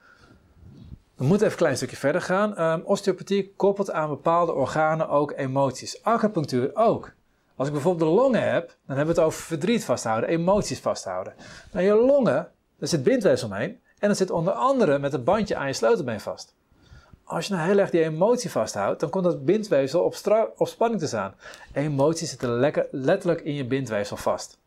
We 1.15 1.25
moeten 1.25 1.47
even 1.47 1.51
een 1.51 1.65
klein 1.65 1.77
stukje 1.77 1.97
verder 1.97 2.21
gaan. 2.21 2.61
Um, 2.61 2.83
osteopathie 2.85 3.53
koppelt 3.57 3.91
aan 3.91 4.09
bepaalde 4.09 4.53
organen 4.53 5.09
ook 5.09 5.33
emoties. 5.37 6.03
Acupunctuur 6.03 6.71
ook. 6.75 7.13
Als 7.57 7.67
ik 7.67 7.73
bijvoorbeeld 7.73 8.11
de 8.11 8.17
longen 8.17 8.53
heb, 8.53 8.67
dan 8.87 8.97
hebben 8.97 9.15
we 9.15 9.21
het 9.21 9.31
over 9.31 9.43
verdriet 9.43 9.85
vasthouden, 9.85 10.29
emoties 10.29 10.81
vasthouden. 10.81 11.35
Nou, 11.73 11.85
je 11.85 11.95
longen, 11.95 12.51
daar 12.79 12.89
zit 12.89 13.03
bindweefsel 13.03 13.49
omheen. 13.49 13.81
En 13.99 14.09
dat 14.09 14.17
zit 14.17 14.31
onder 14.31 14.53
andere 14.53 14.99
met 14.99 15.13
een 15.13 15.25
bandje 15.25 15.57
aan 15.57 15.67
je 15.67 15.73
sleutelbeen 15.73 16.21
vast. 16.21 16.55
Als 17.25 17.47
je 17.47 17.55
nou 17.55 17.69
heel 17.69 17.79
erg 17.79 17.91
die 17.91 18.05
emotie 18.05 18.51
vasthoudt, 18.51 19.01
dan 19.01 19.11
komt 19.11 19.25
dat 19.25 19.45
bindweefsel 19.45 20.03
op, 20.03 20.15
op 20.57 20.69
spanning 20.69 21.01
te 21.01 21.07
staan. 21.07 21.35
Emoties 21.73 22.31
zitten 22.31 22.51
lekker, 22.51 22.89
letterlijk 22.91 23.41
in 23.41 23.55
je 23.55 23.65
bindweefsel 23.65 24.17
vast. 24.17 24.59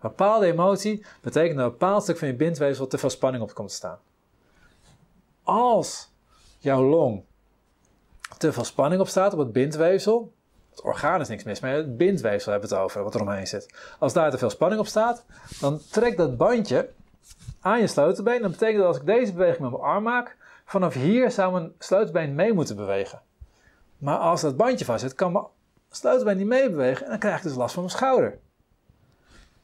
Een 0.00 0.08
bepaalde 0.08 0.46
emotie 0.46 1.04
betekent 1.20 1.56
dat 1.56 1.64
een 1.64 1.70
bepaald 1.70 2.02
stuk 2.02 2.18
van 2.18 2.28
je 2.28 2.34
bindweefsel 2.34 2.86
te 2.86 2.98
veel 2.98 3.10
spanning 3.10 3.42
op 3.42 3.54
komt 3.54 3.68
te 3.68 3.74
staan. 3.74 3.98
Als 5.42 6.10
jouw 6.58 6.82
long 6.82 7.22
te 8.38 8.52
veel 8.52 8.64
spanning 8.64 9.00
op 9.00 9.08
staat 9.08 9.32
op 9.32 9.38
het 9.38 9.52
bindweefsel, 9.52 10.32
het 10.70 10.82
orgaan 10.82 11.20
is 11.20 11.28
niks 11.28 11.44
mis, 11.44 11.60
maar 11.60 11.72
het 11.72 11.96
bindweefsel 11.96 12.52
hebben 12.52 12.68
we 12.68 12.74
het 12.74 12.84
over, 12.84 13.02
wat 13.02 13.14
er 13.14 13.20
omheen 13.20 13.46
zit. 13.46 13.74
Als 13.98 14.12
daar 14.12 14.30
te 14.30 14.38
veel 14.38 14.50
spanning 14.50 14.80
op 14.80 14.86
staat, 14.86 15.24
dan 15.60 15.80
trekt 15.90 16.16
dat 16.16 16.36
bandje 16.36 16.88
aan 17.60 17.80
je 17.80 17.86
sleutelbeen. 17.86 18.42
Dat 18.42 18.50
betekent 18.50 18.78
dat 18.78 18.86
als 18.86 18.96
ik 18.96 19.06
deze 19.06 19.32
beweging 19.32 19.60
met 19.60 19.70
mijn 19.70 19.82
arm 19.82 20.02
maak, 20.02 20.36
vanaf 20.64 20.94
hier 20.94 21.30
zou 21.30 21.52
mijn 21.52 21.72
sleutelbeen 21.78 22.34
mee 22.34 22.52
moeten 22.52 22.76
bewegen. 22.76 23.22
Maar 23.98 24.18
als 24.18 24.40
dat 24.40 24.56
bandje 24.56 24.84
vast 24.84 25.00
zit, 25.00 25.14
kan 25.14 25.32
mijn 25.32 25.44
sleutelbeen 25.90 26.36
niet 26.36 26.46
meebewegen 26.46 27.04
en 27.04 27.10
dan 27.10 27.18
krijg 27.18 27.36
ik 27.36 27.42
dus 27.42 27.54
last 27.54 27.74
van 27.74 27.82
mijn 27.82 27.94
schouder. 27.94 28.38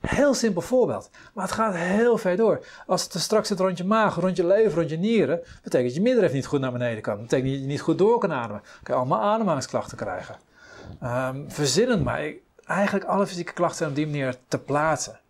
Heel 0.07 0.35
simpel 0.35 0.63
voorbeeld, 0.63 1.11
maar 1.35 1.45
het 1.45 1.55
gaat 1.55 1.75
heel 1.75 2.19
ver 2.19 2.37
door. 2.37 2.67
Als 2.87 3.03
het 3.03 3.13
straks 3.13 3.49
zit 3.49 3.61
rond 3.61 3.79
je 3.79 3.85
maag, 3.85 4.15
rond 4.15 4.37
je 4.37 4.47
lever, 4.47 4.79
rond 4.79 4.91
je 4.91 4.97
nieren, 4.97 5.41
betekent 5.63 5.85
dat 5.85 5.95
je 5.95 6.01
middenrif 6.01 6.33
niet 6.33 6.47
goed 6.47 6.61
naar 6.61 6.73
beneden 6.73 7.03
kan. 7.03 7.15
Dat 7.15 7.23
betekent 7.23 7.51
dat 7.51 7.61
je 7.61 7.67
niet 7.67 7.81
goed 7.81 7.99
door 7.99 8.19
kan 8.19 8.33
ademen. 8.33 8.63
Dan 8.63 8.83
kan 8.83 8.95
je 8.95 9.01
allemaal 9.01 9.21
ademhalingsklachten 9.21 9.97
krijgen. 9.97 10.37
Um, 11.03 11.45
verzinnend, 11.49 12.05
maar 12.05 12.33
eigenlijk 12.65 13.05
alle 13.05 13.27
fysieke 13.27 13.53
klachten 13.53 13.77
zijn 13.77 13.91
op 13.91 13.97
die 13.97 14.07
manier 14.07 14.37
te 14.49 14.59
plaatsen. 14.59 15.21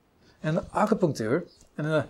En 0.41 0.71
acupunctuur, 0.71 1.45
en 1.75 1.85
uh, 1.85 2.03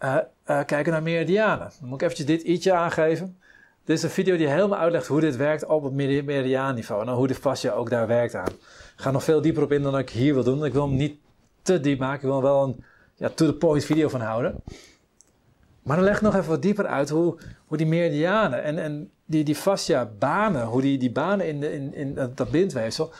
uh, 0.00 0.16
uh, 0.46 0.64
kijken 0.64 0.92
naar 0.92 1.02
meridianen. 1.02 1.70
Dan 1.80 1.88
moet 1.88 2.02
ik 2.02 2.02
eventjes 2.02 2.26
dit 2.26 2.42
i'tje 2.42 2.72
aangeven. 2.72 3.38
Dit 3.84 3.96
is 3.96 4.02
een 4.02 4.10
video 4.10 4.36
die 4.36 4.48
helemaal 4.48 4.78
uitlegt 4.78 5.06
hoe 5.06 5.20
dit 5.20 5.36
werkt 5.36 5.64
op 5.64 5.82
het 5.82 5.92
meridiaanniveau. 5.92 7.06
En 7.06 7.12
hoe 7.12 7.26
de 7.26 7.34
fascia 7.34 7.72
ook 7.72 7.90
daar 7.90 8.06
werkt 8.06 8.34
aan. 8.34 8.48
Ik 8.48 8.92
ga 8.96 9.10
nog 9.10 9.24
veel 9.24 9.40
dieper 9.40 9.62
op 9.62 9.72
in 9.72 9.82
dan 9.82 9.98
ik 9.98 10.10
hier 10.10 10.34
wil 10.34 10.44
doen. 10.44 10.64
Ik 10.64 10.72
wil 10.72 10.86
hem 10.86 10.96
niet 10.96 11.21
te 11.62 11.80
diep 11.80 11.98
maken. 11.98 12.16
Ik 12.16 12.22
wil 12.22 12.36
er 12.36 12.42
wel 12.42 12.62
een 12.62 12.84
ja, 13.14 13.28
to-the-point 13.28 13.84
video 13.84 14.08
van 14.08 14.20
houden. 14.20 14.62
Maar 15.82 15.96
dan 15.96 16.04
leg 16.04 16.16
ik 16.16 16.22
nog 16.22 16.34
even 16.34 16.48
wat 16.48 16.62
dieper 16.62 16.86
uit 16.86 17.08
hoe, 17.08 17.38
hoe 17.66 17.76
die 17.76 17.86
meridianen 17.86 18.62
en, 18.62 18.78
en 18.78 19.10
die, 19.24 19.44
die 19.44 19.54
fascia-banen, 19.54 20.66
hoe 20.66 20.80
die, 20.80 20.98
die 20.98 21.12
banen 21.12 21.48
in, 21.48 21.60
de, 21.60 21.72
in, 21.72 21.94
in 21.94 22.14
dat 22.34 22.50
bindweefsel 22.50 23.12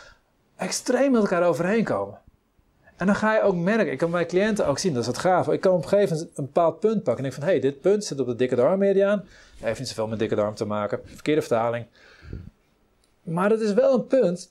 extreem 0.57 1.13
met 1.13 1.21
elkaar 1.21 1.47
overheen 1.47 1.85
komen. 1.85 2.21
En 2.97 3.07
dan 3.07 3.17
ga 3.17 3.35
je 3.35 3.43
ook 3.43 3.55
merken, 3.55 3.93
ik 3.93 3.99
kan 3.99 4.11
bij 4.11 4.27
cliënten 4.27 4.67
ook 4.67 4.79
zien, 4.79 4.93
dat 4.93 5.03
is 5.03 5.09
het 5.09 5.19
gaaf. 5.19 5.49
Ik 5.49 5.61
kan 5.61 5.73
op 5.73 5.83
een 5.83 5.89
gegeven 5.89 6.17
moment 6.17 6.39
een 6.39 6.45
bepaald 6.45 6.81
punt 6.81 7.03
pakken 7.03 7.17
en 7.17 7.23
denk 7.23 7.35
van, 7.35 7.43
hé, 7.43 7.51
hey, 7.51 7.61
dit 7.61 7.81
punt 7.81 8.05
zit 8.05 8.21
op 8.21 8.27
de 8.27 8.37
dikke 8.37 8.55
darmmeridiaan. 8.55 9.25
Heeft 9.59 9.79
niet 9.79 9.89
zoveel 9.89 10.07
met 10.07 10.19
dikke 10.19 10.35
darm 10.35 10.55
te 10.55 10.65
maken, 10.65 11.01
verkeerde 11.05 11.41
vertaling. 11.41 11.87
Maar 13.23 13.51
het 13.51 13.61
is 13.61 13.73
wel 13.73 13.95
een 13.95 14.07
punt 14.07 14.51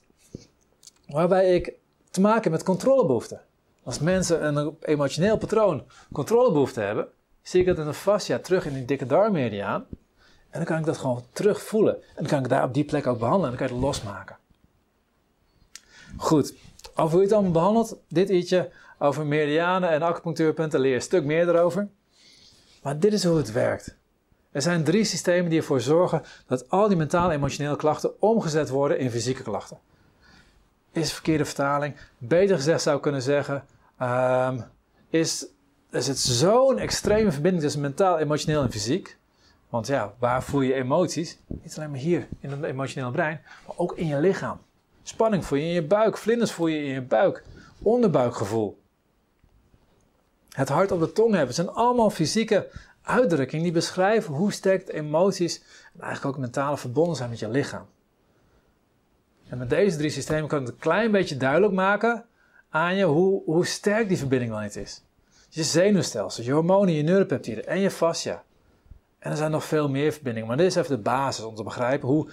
waarbij 1.08 1.54
ik 1.54 1.72
te 2.10 2.20
maken 2.20 2.42
heb 2.42 2.52
met 2.52 2.62
controlebehoeften. 2.62 3.40
Als 3.84 3.98
mensen 3.98 4.56
een 4.56 4.76
emotioneel 4.80 5.36
patroon 5.36 5.84
controlebehoefte 6.12 6.80
hebben, 6.80 7.08
zie 7.42 7.60
ik 7.60 7.66
dat 7.66 7.78
in 7.78 7.84
de 7.84 7.94
fascia 7.94 8.38
terug 8.38 8.66
in 8.66 8.74
die 8.74 8.84
dikke 8.84 9.06
darmmeridiaan. 9.06 9.86
En 10.50 10.58
dan 10.58 10.64
kan 10.64 10.78
ik 10.78 10.84
dat 10.84 10.98
gewoon 10.98 11.24
terug 11.32 11.62
voelen. 11.62 11.94
En 11.94 12.14
dan 12.14 12.26
kan 12.26 12.38
ik 12.38 12.48
daar 12.48 12.64
op 12.64 12.74
die 12.74 12.84
plek 12.84 13.06
ook 13.06 13.18
behandelen 13.18 13.50
en 13.50 13.56
dan 13.56 13.66
kan 13.66 13.76
je 13.76 13.82
het 13.82 13.92
losmaken. 13.92 14.36
Goed, 16.16 16.54
over 16.94 17.10
hoe 17.10 17.18
je 17.18 17.24
het 17.24 17.32
allemaal 17.32 17.52
behandelt, 17.52 17.98
dit 18.08 18.28
ietsje 18.28 18.70
over 18.98 19.26
meridianen 19.26 19.90
en 19.90 20.02
acupunctuurpunten 20.02 20.80
leer 20.80 20.90
je 20.90 20.96
een 20.96 21.02
stuk 21.02 21.24
meer 21.24 21.48
erover. 21.48 21.88
Maar 22.82 22.98
dit 22.98 23.12
is 23.12 23.24
hoe 23.24 23.36
het 23.36 23.52
werkt. 23.52 23.96
Er 24.50 24.62
zijn 24.62 24.84
drie 24.84 25.04
systemen 25.04 25.50
die 25.50 25.58
ervoor 25.58 25.80
zorgen 25.80 26.22
dat 26.46 26.70
al 26.70 26.88
die 26.88 26.96
mentale 26.96 27.32
emotionele 27.32 27.76
klachten 27.76 28.22
omgezet 28.22 28.68
worden 28.68 28.98
in 28.98 29.10
fysieke 29.10 29.42
klachten. 29.42 29.78
Is 30.92 31.12
verkeerde 31.12 31.44
vertaling. 31.44 31.96
Beter 32.18 32.56
gezegd 32.56 32.82
zou 32.82 33.00
kunnen 33.00 33.22
zeggen, 33.22 33.64
um, 34.02 34.64
is, 35.08 35.46
er 35.90 36.02
zit 36.02 36.18
zo'n 36.18 36.78
extreme 36.78 37.32
verbinding 37.32 37.62
tussen 37.62 37.80
mentaal, 37.80 38.18
emotioneel 38.18 38.62
en 38.62 38.70
fysiek. 38.70 39.16
Want 39.68 39.86
ja, 39.86 40.14
waar 40.18 40.42
voel 40.42 40.60
je 40.60 40.74
emoties? 40.74 41.38
Niet 41.46 41.76
alleen 41.76 41.90
maar 41.90 41.98
hier 41.98 42.28
in 42.40 42.50
het 42.50 42.62
emotionele 42.62 43.12
brein, 43.12 43.40
maar 43.66 43.76
ook 43.76 43.96
in 43.96 44.06
je 44.06 44.20
lichaam. 44.20 44.60
Spanning 45.02 45.44
voel 45.44 45.58
je 45.58 45.64
in 45.64 45.72
je 45.72 45.86
buik, 45.86 46.18
vlinders 46.18 46.52
voel 46.52 46.66
je 46.66 46.84
in 46.84 46.92
je 46.92 47.02
buik, 47.02 47.44
onderbuikgevoel. 47.82 48.80
Het 50.48 50.68
hart 50.68 50.92
op 50.92 51.00
de 51.00 51.12
tong 51.12 51.34
hebben 51.34 51.54
zijn 51.54 51.70
allemaal 51.70 52.10
fysieke 52.10 52.70
uitdrukkingen 53.02 53.64
die 53.64 53.72
beschrijven 53.72 54.34
hoe 54.34 54.52
sterk 54.52 54.88
emoties 54.88 55.62
en 55.94 56.00
eigenlijk 56.00 56.36
ook 56.36 56.40
mentale 56.40 56.76
verbonden 56.76 57.16
zijn 57.16 57.30
met 57.30 57.38
je 57.38 57.48
lichaam. 57.48 57.86
En 59.52 59.58
met 59.58 59.70
deze 59.70 59.96
drie 59.96 60.10
systemen 60.10 60.48
kan 60.48 60.60
ik 60.60 60.66
het 60.66 60.74
een 60.74 60.80
klein 60.80 61.10
beetje 61.10 61.36
duidelijk 61.36 61.72
maken 61.72 62.24
aan 62.70 62.94
je 62.94 63.04
hoe, 63.04 63.42
hoe 63.44 63.66
sterk 63.66 64.08
die 64.08 64.18
verbinding 64.18 64.50
wel 64.50 64.60
niet 64.60 64.76
is. 64.76 65.02
Je 65.48 65.62
zenuwstelsel, 65.62 66.44
je 66.44 66.52
hormonen, 66.52 66.94
je 66.94 67.02
neuropeptiden 67.02 67.66
en 67.66 67.80
je 67.80 67.90
fascia. 67.90 68.42
En 69.18 69.30
er 69.30 69.36
zijn 69.36 69.50
nog 69.50 69.64
veel 69.64 69.88
meer 69.88 70.12
verbindingen, 70.12 70.48
maar 70.48 70.56
dit 70.56 70.66
is 70.66 70.74
even 70.74 70.96
de 70.96 71.02
basis 71.02 71.44
om 71.44 71.54
te 71.54 71.62
begrijpen 71.62 72.08
hoe 72.08 72.30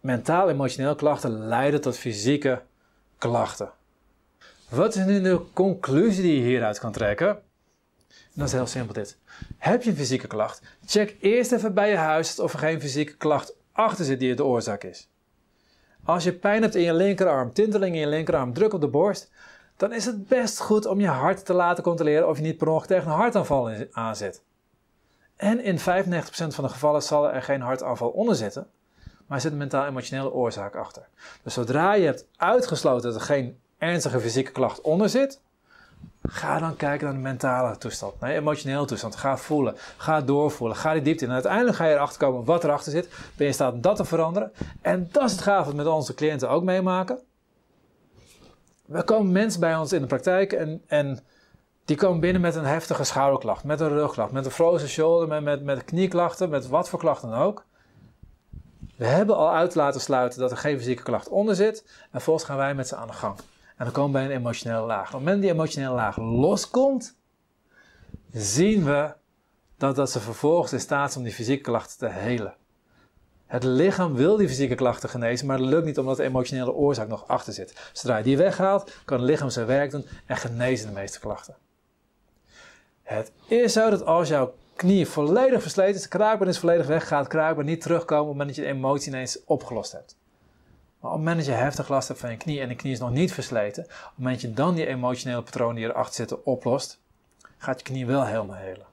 mentaal-emotioneel 0.00 0.94
klachten 0.94 1.30
leiden 1.30 1.80
tot 1.80 1.98
fysieke 1.98 2.62
klachten. 3.18 3.70
Wat 4.68 4.94
is 4.94 5.04
nu 5.04 5.20
de 5.20 5.40
conclusie 5.52 6.22
die 6.22 6.36
je 6.36 6.46
hieruit 6.46 6.78
kan 6.78 6.92
trekken? 6.92 7.38
dat 8.34 8.46
is 8.46 8.52
heel 8.52 8.66
simpel 8.66 8.94
dit. 8.94 9.18
Heb 9.58 9.82
je 9.82 9.90
een 9.90 9.96
fysieke 9.96 10.26
klacht? 10.26 10.62
Check 10.84 11.16
eerst 11.20 11.52
even 11.52 11.74
bij 11.74 11.90
je 11.90 11.96
huis 11.96 12.40
of 12.40 12.52
er 12.52 12.58
geen 12.58 12.80
fysieke 12.80 13.16
klacht 13.16 13.54
achter 13.72 14.04
zit 14.04 14.18
die 14.18 14.34
de 14.34 14.44
oorzaak 14.44 14.84
is. 14.84 15.08
Als 16.06 16.24
je 16.24 16.32
pijn 16.32 16.62
hebt 16.62 16.74
in 16.74 16.82
je 16.82 16.94
linkerarm, 16.94 17.52
tinteling 17.52 17.94
in 17.94 18.00
je 18.00 18.06
linkerarm, 18.06 18.52
druk 18.52 18.72
op 18.72 18.80
de 18.80 18.88
borst, 18.88 19.30
dan 19.76 19.92
is 19.92 20.04
het 20.04 20.28
best 20.28 20.60
goed 20.60 20.86
om 20.86 21.00
je 21.00 21.06
hart 21.06 21.44
te 21.44 21.52
laten 21.52 21.82
controleren 21.82 22.28
of 22.28 22.36
je 22.36 22.42
niet 22.42 22.58
per 22.58 22.68
ongeluk 22.68 22.88
tegen 22.88 23.10
een 23.10 23.16
hartaanval 23.16 23.70
aan 23.92 24.16
zit. 24.16 24.42
En 25.36 25.60
in 25.60 25.78
95% 25.78 25.82
van 26.30 26.64
de 26.64 26.70
gevallen 26.70 27.02
zal 27.02 27.32
er 27.32 27.42
geen 27.42 27.60
hartaanval 27.60 28.08
onder 28.08 28.34
zitten, 28.34 28.66
maar 29.26 29.36
er 29.36 29.40
zit 29.40 29.52
een 29.52 29.58
mentaal-emotionele 29.58 30.32
oorzaak 30.32 30.76
achter. 30.76 31.08
Dus 31.42 31.54
zodra 31.54 31.92
je 31.92 32.04
hebt 32.04 32.26
uitgesloten 32.36 33.10
dat 33.10 33.20
er 33.20 33.26
geen 33.26 33.58
ernstige 33.78 34.20
fysieke 34.20 34.52
klacht 34.52 34.80
onder 34.80 35.08
zit, 35.08 35.40
ga 36.28 36.58
dan 36.58 36.76
kijken 36.76 37.06
naar 37.06 37.14
de 37.14 37.20
mentale 37.20 37.78
toestand, 37.78 38.20
naar 38.20 38.30
emotionele 38.30 38.84
toestand. 38.84 39.16
Ga 39.16 39.36
voelen, 39.36 39.76
ga 39.96 40.20
doorvoelen, 40.20 40.76
ga 40.76 40.92
die 40.92 41.02
diepte 41.02 41.24
in. 41.24 41.28
En 41.28 41.34
uiteindelijk 41.34 41.76
ga 41.76 41.86
je 41.86 41.94
erachter 41.94 42.18
komen 42.18 42.44
wat 42.44 42.64
erachter 42.64 42.92
zit. 42.92 43.08
Ben 43.08 43.18
je 43.36 43.44
in 43.44 43.54
staat 43.54 43.82
dat 43.82 43.96
te 43.96 44.04
veranderen? 44.04 44.52
En 44.80 45.08
dat 45.12 45.24
is 45.24 45.32
het 45.32 45.40
gaaf 45.40 45.64
wat 45.64 45.74
we 45.74 45.76
met 45.76 45.86
onze 45.86 46.14
cliënten 46.14 46.50
ook 46.50 46.62
meemaken. 46.62 47.18
Er 48.92 49.04
komen 49.04 49.32
mensen 49.32 49.60
bij 49.60 49.76
ons 49.76 49.92
in 49.92 50.00
de 50.00 50.06
praktijk 50.06 50.52
en, 50.52 50.82
en 50.86 51.18
die 51.84 51.96
komen 51.96 52.20
binnen 52.20 52.42
met 52.42 52.54
een 52.54 52.64
heftige 52.64 53.04
schouderklacht, 53.04 53.64
met 53.64 53.80
een 53.80 53.88
rugklacht, 53.88 54.32
met 54.32 54.44
een 54.44 54.50
frozen 54.50 54.88
shoulder, 54.88 55.28
met, 55.28 55.42
met, 55.42 55.64
met 55.64 55.84
knieklachten, 55.84 56.48
met 56.48 56.68
wat 56.68 56.88
voor 56.88 56.98
klachten 56.98 57.30
dan 57.30 57.38
ook. 57.38 57.64
We 58.96 59.06
hebben 59.06 59.36
al 59.36 59.52
uit 59.52 59.74
laten 59.74 60.00
sluiten 60.00 60.40
dat 60.40 60.50
er 60.50 60.56
geen 60.56 60.78
fysieke 60.78 61.02
klacht 61.02 61.28
onder 61.28 61.54
zit. 61.54 61.82
En 61.86 62.08
vervolgens 62.10 62.44
gaan 62.44 62.56
wij 62.56 62.74
met 62.74 62.88
ze 62.88 62.96
aan 62.96 63.06
de 63.06 63.12
gang. 63.12 63.36
En 63.76 63.84
dan 63.84 63.92
komen 63.92 64.12
we 64.12 64.18
bij 64.18 64.24
een 64.24 64.40
emotionele 64.40 64.86
laag. 64.86 65.06
Op 65.06 65.12
het 65.12 65.22
moment 65.22 65.42
die 65.42 65.50
emotionele 65.50 65.94
laag 65.94 66.16
loskomt, 66.16 67.16
zien 68.32 68.84
we 68.84 69.14
dat, 69.76 69.96
dat 69.96 70.10
ze 70.10 70.20
vervolgens 70.20 70.72
in 70.72 70.80
staat 70.80 71.12
zijn 71.12 71.24
om 71.24 71.30
die 71.30 71.38
fysieke 71.38 71.62
klachten 71.62 71.98
te 71.98 72.08
helen. 72.08 72.54
Het 73.46 73.64
lichaam 73.64 74.14
wil 74.14 74.36
die 74.36 74.48
fysieke 74.48 74.74
klachten 74.74 75.08
genezen, 75.08 75.46
maar 75.46 75.58
dat 75.58 75.66
lukt 75.66 75.84
niet 75.84 75.98
omdat 75.98 76.16
de 76.16 76.22
emotionele 76.22 76.72
oorzaak 76.72 77.08
nog 77.08 77.28
achter 77.28 77.52
zit. 77.52 77.90
Zodra 77.92 78.16
je 78.16 78.24
die 78.24 78.36
weghaalt, 78.36 78.92
kan 79.04 79.18
het 79.18 79.28
lichaam 79.28 79.50
zijn 79.50 79.66
werk 79.66 79.90
doen 79.90 80.06
en 80.26 80.36
genezen 80.36 80.86
de 80.86 80.92
meeste 80.92 81.20
klachten. 81.20 81.56
Het 83.02 83.32
is 83.46 83.72
zo 83.72 83.90
dat 83.90 84.04
als 84.04 84.28
jouw 84.28 84.54
knie 84.76 85.06
volledig 85.06 85.62
versleten 85.62 85.94
is, 85.94 86.02
de 86.02 86.08
kraakbeen 86.08 86.48
is 86.48 86.58
volledig 86.58 86.86
weg, 86.86 87.08
gaat 87.08 87.26
kraakbeen 87.26 87.64
niet 87.64 87.80
terugkomen 87.80 88.22
op 88.22 88.28
het 88.28 88.38
moment 88.38 88.56
dat 88.56 88.64
je 88.64 88.72
de 88.72 88.78
emotie 88.78 89.12
ineens 89.12 89.44
opgelost 89.44 89.92
hebt. 89.92 90.16
Maar 91.06 91.14
op 91.14 91.20
het 91.20 91.28
moment 91.28 91.46
dat 91.46 91.56
je 91.56 91.62
heftig 91.62 91.88
last 91.88 92.08
hebt 92.08 92.20
van 92.20 92.30
je 92.30 92.36
knie 92.36 92.60
en 92.60 92.68
de 92.68 92.74
knie 92.74 92.92
is 92.92 92.98
nog 92.98 93.10
niet 93.10 93.32
versleten, 93.32 93.82
op 93.82 93.90
het 93.90 94.10
moment 94.16 94.40
dat 94.40 94.50
je 94.50 94.56
dan 94.56 94.74
die 94.74 94.86
emotionele 94.86 95.42
patronen 95.42 95.74
die 95.74 95.84
erachter 95.84 96.14
zitten 96.14 96.46
oplost, 96.46 97.00
gaat 97.58 97.78
je 97.78 97.84
knie 97.84 98.06
wel 98.06 98.24
helemaal 98.24 98.56
helen. 98.56 98.86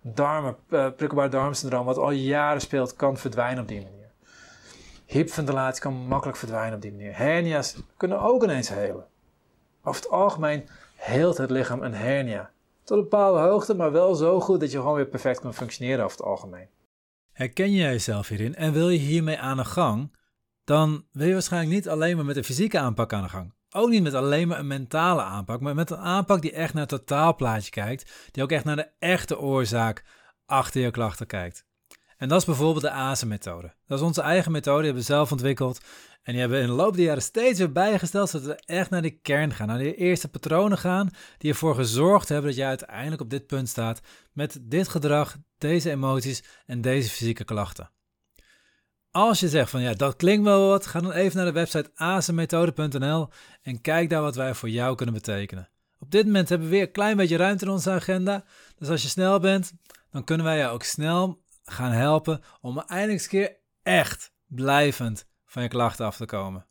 Darmen, 0.00 0.56
uh, 0.68 0.86
prikkelbaar 0.96 1.30
darmsyndroom, 1.30 1.84
wat 1.84 1.96
al 1.96 2.10
jaren 2.10 2.60
speelt, 2.60 2.96
kan 2.96 3.16
verdwijnen 3.16 3.62
op 3.62 3.68
die 3.68 3.82
manier. 3.82 4.10
Hyperventilatie 5.06 5.82
kan 5.82 5.94
makkelijk 5.94 6.38
verdwijnen 6.38 6.74
op 6.74 6.82
die 6.82 6.90
manier. 6.90 7.16
Hernia's 7.16 7.76
kunnen 7.96 8.20
ook 8.20 8.42
ineens 8.42 8.68
helen. 8.68 9.06
Over 9.82 10.02
het 10.02 10.10
algemeen 10.10 10.68
heelt 10.94 11.36
het 11.36 11.50
lichaam 11.50 11.82
een 11.82 11.94
hernia. 11.94 12.50
Tot 12.84 12.96
een 12.96 13.02
bepaalde 13.02 13.40
hoogte, 13.40 13.74
maar 13.74 13.92
wel 13.92 14.14
zo 14.14 14.40
goed 14.40 14.60
dat 14.60 14.70
je 14.70 14.78
gewoon 14.78 14.94
weer 14.94 15.06
perfect 15.06 15.40
kan 15.40 15.54
functioneren 15.54 16.04
over 16.04 16.16
het 16.16 16.26
algemeen. 16.26 16.66
Herken 17.32 17.72
jij 17.72 17.90
jezelf 17.90 18.28
hierin 18.28 18.54
en 18.54 18.72
wil 18.72 18.88
je 18.88 18.98
hiermee 18.98 19.38
aan 19.38 19.56
de 19.56 19.64
gang? 19.64 20.18
Dan 20.70 21.04
wil 21.12 21.26
je 21.26 21.32
waarschijnlijk 21.32 21.72
niet 21.74 21.88
alleen 21.88 22.16
maar 22.16 22.24
met 22.24 22.36
een 22.36 22.44
fysieke 22.44 22.78
aanpak 22.78 23.12
aan 23.12 23.22
de 23.22 23.28
gang. 23.28 23.54
Ook 23.70 23.88
niet 23.88 24.02
met 24.02 24.14
alleen 24.14 24.48
maar 24.48 24.58
een 24.58 24.66
mentale 24.66 25.22
aanpak, 25.22 25.60
maar 25.60 25.74
met 25.74 25.90
een 25.90 25.98
aanpak 25.98 26.42
die 26.42 26.52
echt 26.52 26.74
naar 26.74 26.86
het 26.86 26.90
totaalplaatje 26.90 27.70
kijkt, 27.70 28.12
die 28.30 28.42
ook 28.42 28.50
echt 28.50 28.64
naar 28.64 28.76
de 28.76 28.88
echte 28.98 29.38
oorzaak 29.38 30.04
achter 30.46 30.80
je 30.80 30.90
klachten 30.90 31.26
kijkt. 31.26 31.64
En 32.16 32.28
dat 32.28 32.40
is 32.40 32.46
bijvoorbeeld 32.46 32.84
de 32.84 32.90
ASE-methode. 32.90 33.74
Dat 33.86 33.98
is 33.98 34.04
onze 34.04 34.20
eigen 34.20 34.52
methode, 34.52 34.76
die 34.76 34.86
hebben 34.86 35.02
we 35.02 35.12
zelf 35.12 35.32
ontwikkeld. 35.32 35.80
En 36.22 36.32
die 36.32 36.40
hebben 36.40 36.58
we 36.58 36.64
in 36.64 36.70
de 36.70 36.76
loop 36.82 36.94
der 36.96 37.04
jaren 37.04 37.22
steeds 37.22 37.58
weer 37.58 37.72
bijgesteld, 37.72 38.30
zodat 38.30 38.46
we 38.46 38.62
echt 38.64 38.90
naar 38.90 39.02
de 39.02 39.20
kern 39.20 39.52
gaan, 39.52 39.66
naar 39.66 39.78
de 39.78 39.94
eerste 39.94 40.28
patronen 40.28 40.78
gaan, 40.78 41.10
die 41.38 41.50
ervoor 41.50 41.74
gezorgd 41.74 42.28
hebben 42.28 42.50
dat 42.50 42.58
je 42.58 42.64
uiteindelijk 42.64 43.22
op 43.22 43.30
dit 43.30 43.46
punt 43.46 43.68
staat 43.68 44.00
met 44.32 44.58
dit 44.62 44.88
gedrag, 44.88 45.36
deze 45.58 45.90
emoties 45.90 46.42
en 46.66 46.80
deze 46.80 47.10
fysieke 47.10 47.44
klachten. 47.44 47.90
Als 49.10 49.40
je 49.40 49.48
zegt 49.48 49.70
van 49.70 49.80
ja, 49.80 49.94
dat 49.94 50.16
klinkt 50.16 50.44
wel 50.44 50.68
wat, 50.68 50.86
ga 50.86 51.00
dan 51.00 51.12
even 51.12 51.36
naar 51.36 51.46
de 51.46 51.52
website 51.52 51.90
asemethode.nl 51.94 53.28
en 53.62 53.80
kijk 53.80 54.10
daar 54.10 54.22
wat 54.22 54.34
wij 54.34 54.54
voor 54.54 54.68
jou 54.68 54.96
kunnen 54.96 55.14
betekenen. 55.14 55.68
Op 55.98 56.10
dit 56.10 56.26
moment 56.26 56.48
hebben 56.48 56.68
we 56.68 56.74
weer 56.74 56.86
een 56.86 56.92
klein 56.92 57.16
beetje 57.16 57.36
ruimte 57.36 57.64
in 57.64 57.70
onze 57.70 57.90
agenda. 57.90 58.44
Dus 58.78 58.88
als 58.88 59.02
je 59.02 59.08
snel 59.08 59.40
bent, 59.40 59.72
dan 60.10 60.24
kunnen 60.24 60.46
wij 60.46 60.58
jou 60.58 60.74
ook 60.74 60.82
snel 60.82 61.42
gaan 61.64 61.92
helpen 61.92 62.40
om 62.60 62.78
eindelijk 62.78 63.18
eens 63.18 63.28
keer 63.28 63.56
echt 63.82 64.32
blijvend 64.46 65.26
van 65.44 65.62
je 65.62 65.68
klachten 65.68 66.06
af 66.06 66.16
te 66.16 66.26
komen. 66.26 66.66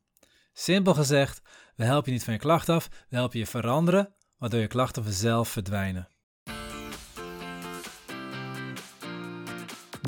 Simpel 0.53 0.93
gezegd, 0.93 1.41
we 1.75 1.83
helpen 1.83 2.05
je 2.05 2.11
niet 2.11 2.23
van 2.23 2.33
je 2.33 2.39
klachten 2.39 2.75
af, 2.75 2.87
we 3.09 3.15
helpen 3.15 3.39
je 3.39 3.45
veranderen 3.45 4.13
waardoor 4.37 4.59
je 4.59 4.67
klachten 4.67 5.03
vanzelf 5.03 5.49
verdwijnen. 5.49 6.09